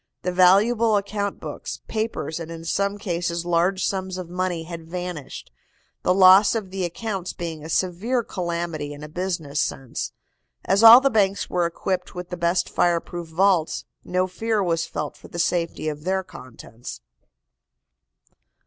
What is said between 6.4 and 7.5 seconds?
of the accounts